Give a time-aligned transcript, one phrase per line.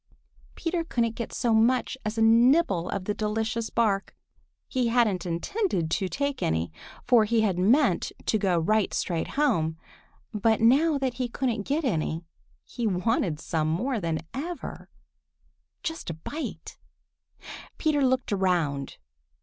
[0.55, 4.15] Peter couldn't get so much as a nibble of the delicious bark.
[4.67, 6.71] He hadn't intended to take any,
[7.05, 9.77] for he had meant to go right straight home,
[10.33, 12.25] but now that he couldn't get any,
[12.63, 16.79] he wanted some more than ever,—just a bite.
[17.77, 18.97] Peter looked around.